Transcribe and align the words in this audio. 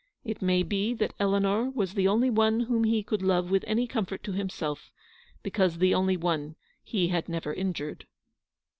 It 0.25 0.41
may 0.41 0.63
be 0.63 0.95
that 0.95 1.13
Eleanor 1.19 1.69
was 1.69 1.93
the 1.93 2.07
only 2.07 2.31
one 2.31 2.61
whom 2.61 2.85
he 2.85 3.03
could 3.03 3.21
love 3.21 3.51
with 3.51 3.63
any 3.67 3.85
comfort 3.85 4.23
to 4.23 4.31
himself, 4.31 4.89
because 5.43 5.77
the 5.77 5.93
only 5.93 6.17
one 6.17 6.55
he 6.83 7.09
had 7.09 7.29
never 7.29 7.53
injured. 7.53 8.07